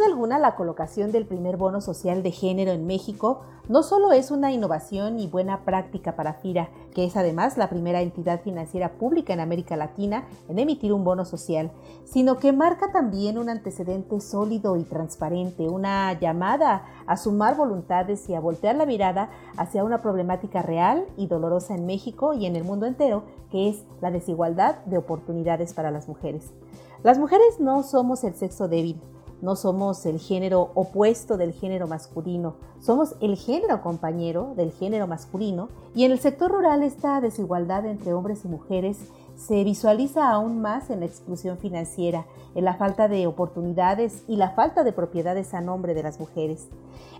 [0.00, 4.30] Duda alguna, la colocación del primer bono social de género en México no solo es
[4.30, 9.34] una innovación y buena práctica para FIRA, que es además la primera entidad financiera pública
[9.34, 11.70] en América Latina en emitir un bono social,
[12.06, 18.34] sino que marca también un antecedente sólido y transparente, una llamada a sumar voluntades y
[18.34, 19.28] a voltear la mirada
[19.58, 23.84] hacia una problemática real y dolorosa en México y en el mundo entero, que es
[24.00, 26.54] la desigualdad de oportunidades para las mujeres.
[27.02, 29.00] Las mujeres no somos el sexo débil,
[29.42, 35.68] no somos el género opuesto del género masculino, somos el género compañero del género masculino
[35.94, 38.98] y en el sector rural esta desigualdad entre hombres y mujeres
[39.40, 44.50] se visualiza aún más en la exclusión financiera, en la falta de oportunidades y la
[44.50, 46.68] falta de propiedades a nombre de las mujeres.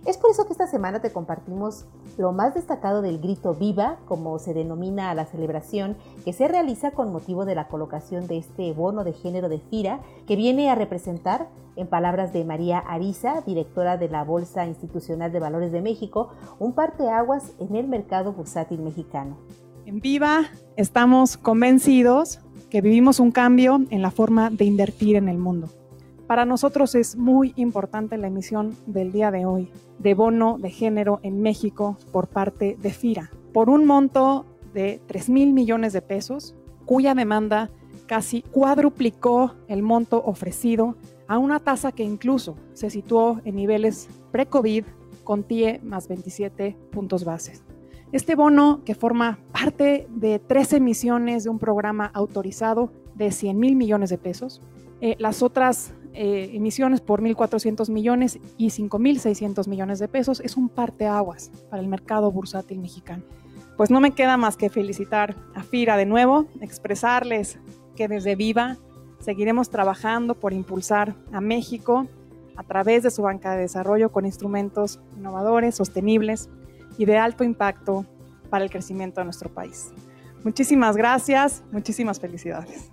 [0.04, 1.86] Es por eso que esta semana te compartimos
[2.18, 6.90] lo más destacado del grito Viva, como se denomina a la celebración que se realiza
[6.90, 10.74] con motivo de la colocación de este bono de género de FIRA, que viene a
[10.74, 16.28] representar, en palabras de María Ariza, directora de la Bolsa Institucional de Valores de México,
[16.58, 19.38] un parteaguas en el mercado bursátil mexicano.
[19.90, 20.42] En Viva
[20.76, 22.38] estamos convencidos
[22.70, 25.68] que vivimos un cambio en la forma de invertir en el mundo.
[26.28, 29.68] Para nosotros es muy importante la emisión del día de hoy
[29.98, 35.28] de bono de género en México por parte de FIRA, por un monto de 3
[35.28, 37.68] mil millones de pesos, cuya demanda
[38.06, 40.94] casi cuadruplicó el monto ofrecido
[41.26, 44.84] a una tasa que incluso se situó en niveles pre-COVID
[45.24, 47.64] con TIE más 27 puntos bases.
[48.12, 53.76] Este bono, que forma parte de tres emisiones de un programa autorizado de 100 mil
[53.76, 54.60] millones de pesos,
[55.00, 60.68] eh, las otras eh, emisiones por 1.400 millones y 5.600 millones de pesos, es un
[60.68, 63.22] parteaguas para el mercado bursátil mexicano.
[63.76, 67.60] Pues no me queda más que felicitar a FIRA de nuevo, expresarles
[67.94, 68.76] que desde Viva
[69.20, 72.08] seguiremos trabajando por impulsar a México
[72.56, 76.50] a través de su banca de desarrollo con instrumentos innovadores, sostenibles
[76.98, 78.04] y de alto impacto
[78.50, 79.92] para el crecimiento de nuestro país.
[80.44, 82.90] Muchísimas gracias, muchísimas felicidades.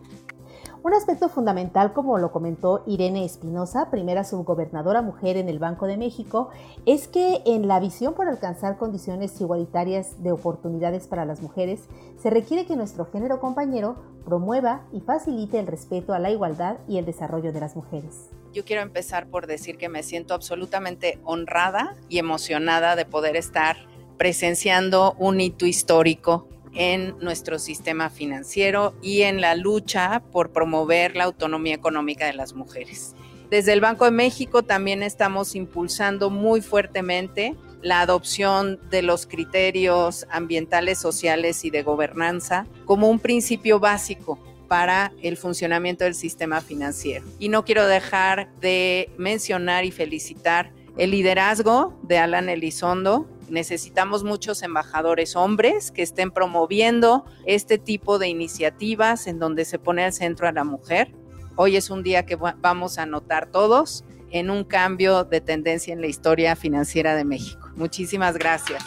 [0.83, 5.97] Un aspecto fundamental, como lo comentó Irene Espinosa, primera subgobernadora mujer en el Banco de
[5.97, 6.49] México,
[6.85, 12.29] es que en la visión por alcanzar condiciones igualitarias de oportunidades para las mujeres, se
[12.29, 17.05] requiere que nuestro género compañero promueva y facilite el respeto a la igualdad y el
[17.05, 18.29] desarrollo de las mujeres.
[18.57, 23.77] Yo quiero empezar por decir que me siento absolutamente honrada y emocionada de poder estar
[24.17, 31.25] presenciando un hito histórico en nuestro sistema financiero y en la lucha por promover la
[31.25, 33.13] autonomía económica de las mujeres.
[33.51, 40.25] Desde el Banco de México también estamos impulsando muy fuertemente la adopción de los criterios
[40.31, 47.25] ambientales, sociales y de gobernanza como un principio básico para el funcionamiento del sistema financiero.
[47.39, 54.63] Y no quiero dejar de mencionar y felicitar el liderazgo de Alan Elizondo, necesitamos muchos
[54.63, 60.47] embajadores hombres que estén promoviendo este tipo de iniciativas en donde se pone al centro
[60.47, 61.13] a la mujer.
[61.55, 66.01] Hoy es un día que vamos a notar todos en un cambio de tendencia en
[66.01, 67.69] la historia financiera de México.
[67.75, 68.83] Muchísimas gracias.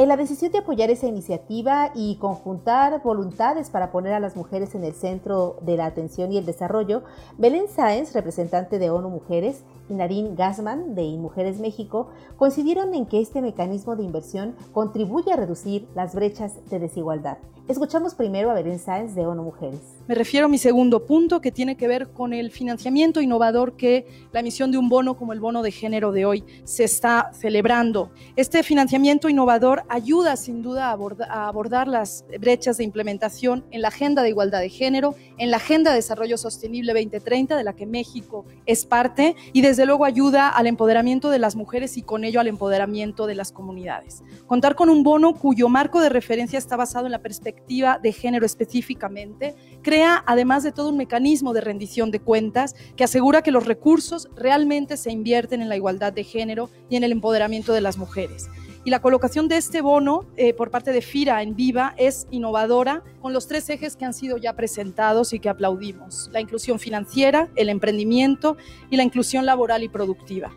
[0.00, 4.74] En la decisión de apoyar esa iniciativa y conjuntar voluntades para poner a las mujeres
[4.74, 7.02] en el centro de la atención y el desarrollo,
[7.36, 13.20] Belén Sáenz, representante de ONU Mujeres, y Nadine Gassman de Mujeres México coincidieron en que
[13.20, 17.36] este mecanismo de inversión contribuye a reducir las brechas de desigualdad.
[17.70, 19.78] Escuchamos primero a Belén Sáenz de ONU Mujeres.
[20.08, 24.08] Me refiero a mi segundo punto que tiene que ver con el financiamiento innovador que
[24.32, 28.10] la emisión de un bono como el bono de género de hoy se está celebrando.
[28.34, 30.98] Este financiamiento innovador ayuda sin duda a,
[31.28, 35.58] a abordar las brechas de implementación en la Agenda de Igualdad de Género, en la
[35.58, 40.48] Agenda de Desarrollo Sostenible 2030 de la que México es parte y desde luego ayuda
[40.48, 44.24] al empoderamiento de las mujeres y con ello al empoderamiento de las comunidades.
[44.48, 48.44] Contar con un bono cuyo marco de referencia está basado en la perspectiva de género
[48.44, 53.64] específicamente, crea además de todo un mecanismo de rendición de cuentas que asegura que los
[53.64, 57.96] recursos realmente se invierten en la igualdad de género y en el empoderamiento de las
[57.96, 58.48] mujeres.
[58.82, 63.04] Y la colocación de este bono eh, por parte de FIRA en Viva es innovadora
[63.20, 66.30] con los tres ejes que han sido ya presentados y que aplaudimos.
[66.32, 68.56] La inclusión financiera, el emprendimiento
[68.90, 70.50] y la inclusión laboral y productiva.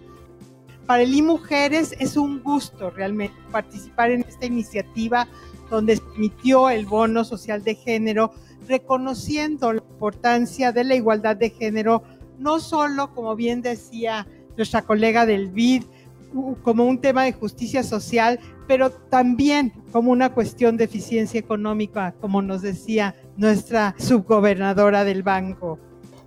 [0.85, 5.27] Para el Mujeres es un gusto realmente participar en esta iniciativa
[5.69, 8.33] donde se emitió el bono social de género,
[8.67, 12.03] reconociendo la importancia de la igualdad de género,
[12.37, 14.27] no solo, como bien decía
[14.57, 15.83] nuestra colega del BID,
[16.63, 22.41] como un tema de justicia social, pero también como una cuestión de eficiencia económica, como
[22.41, 25.79] nos decía nuestra subgobernadora del banco.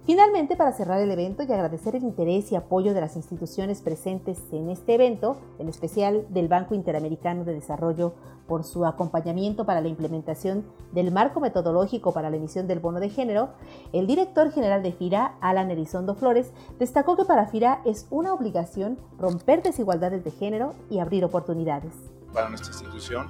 [0.06, 4.38] Finalmente, para cerrar el evento y agradecer el interés y apoyo de las instituciones presentes
[4.52, 8.14] en este evento, en especial del Banco Interamericano de Desarrollo
[8.46, 13.10] por su acompañamiento para la implementación del marco metodológico para la emisión del bono de
[13.10, 13.50] género,
[13.92, 19.00] el director general de FIRA, Alan Elizondo Flores, destacó que para FIRA es una obligación
[19.18, 21.92] romper desigualdades de género y abrir oportunidades.
[22.32, 23.28] Para nuestra institución,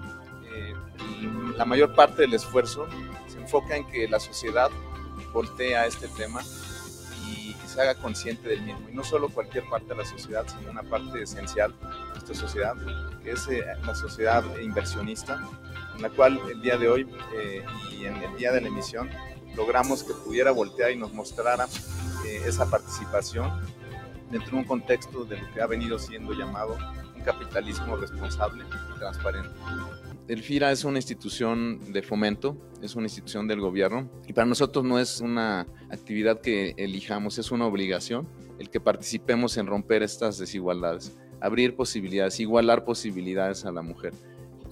[0.54, 0.74] eh,
[1.56, 2.84] la mayor parte del esfuerzo
[3.28, 4.68] se enfoca en que la sociedad
[5.32, 6.42] voltea este tema
[7.80, 8.88] haga consciente del mismo.
[8.90, 12.74] Y no solo cualquier parte de la sociedad, sino una parte esencial de nuestra sociedad,
[13.22, 15.40] que es eh, la sociedad inversionista,
[15.94, 19.10] en la cual el día de hoy eh, y en el día de la emisión
[19.56, 21.66] logramos que pudiera voltear y nos mostrara
[22.26, 23.50] eh, esa participación
[24.30, 26.76] dentro de un contexto de lo que ha venido siendo llamado
[27.14, 29.50] un capitalismo responsable y transparente.
[30.28, 34.84] El FIRA es una institución de fomento, es una institución del gobierno y para nosotros
[34.84, 38.26] no es una actividad que elijamos, es una obligación
[38.58, 44.14] el que participemos en romper estas desigualdades, abrir posibilidades, igualar posibilidades a la mujer.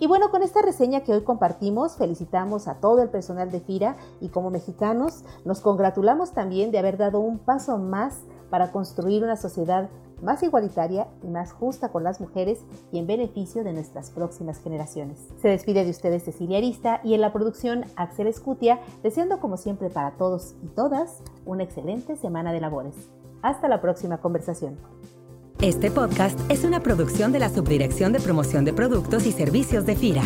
[0.00, 3.96] Y bueno, con esta reseña que hoy compartimos, felicitamos a todo el personal de FIRA
[4.20, 9.36] y como mexicanos nos congratulamos también de haber dado un paso más para construir una
[9.36, 9.88] sociedad
[10.24, 12.60] más igualitaria y más justa con las mujeres
[12.90, 15.18] y en beneficio de nuestras próximas generaciones.
[15.40, 19.90] Se despide de ustedes Cecilia Arista y en la producción Axel Escutia, deseando como siempre
[19.90, 22.94] para todos y todas una excelente semana de labores.
[23.42, 24.78] Hasta la próxima conversación.
[25.60, 29.96] Este podcast es una producción de la Subdirección de Promoción de Productos y Servicios de
[29.96, 30.24] FIRA.